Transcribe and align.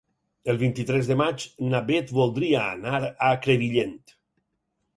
El 0.53 0.59
vint-i-tres 0.61 1.09
de 1.11 1.17
maig 1.19 1.45
na 1.73 1.83
Beth 1.91 2.15
voldria 2.21 2.65
anar 2.73 2.97
a 3.29 3.31
Crevillent. 3.45 3.97